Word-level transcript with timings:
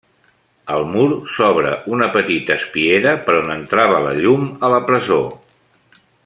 Al 0.75 0.85
mur 0.93 1.09
s'obre 1.33 1.73
una 1.97 2.07
petita 2.15 2.57
espiera 2.63 3.13
per 3.27 3.37
on 3.43 3.53
entrava 3.57 4.01
la 4.07 4.15
llum 4.23 4.49
a 4.69 4.73
la 4.77 4.81
presó. 4.91 5.21